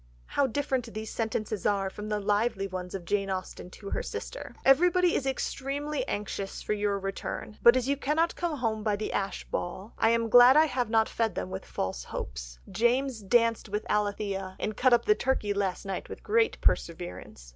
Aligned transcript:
How 0.25 0.47
different 0.47 0.91
these 0.95 1.11
sentences 1.11 1.63
are 1.63 1.91
from 1.91 2.09
the 2.09 2.19
lively 2.19 2.65
ones 2.65 2.95
of 2.95 3.05
Jane 3.05 3.29
Austen 3.29 3.69
to 3.69 3.91
her 3.91 4.01
sister: 4.01 4.55
"Everybody 4.65 5.13
is 5.13 5.27
extremely 5.27 6.07
anxious 6.07 6.59
for 6.63 6.73
your 6.73 6.97
return, 6.97 7.59
but 7.61 7.77
as 7.77 7.87
you 7.87 7.95
cannot 7.95 8.35
come 8.35 8.57
home 8.57 8.81
by 8.81 8.95
the 8.95 9.13
Ashe 9.13 9.45
ball, 9.51 9.93
I 9.99 10.09
am 10.09 10.27
glad 10.27 10.57
I 10.57 10.65
have 10.65 10.89
not 10.89 11.07
fed 11.07 11.35
them 11.35 11.51
with 11.51 11.65
false 11.65 12.03
hopes. 12.05 12.57
James 12.71 13.21
danced 13.21 13.69
with 13.69 13.85
Alithea, 13.91 14.55
and 14.59 14.75
cut 14.75 14.91
up 14.91 15.05
the 15.05 15.13
turkey 15.13 15.53
last 15.53 15.85
night 15.85 16.09
with 16.09 16.23
great 16.23 16.59
perseverance. 16.61 17.49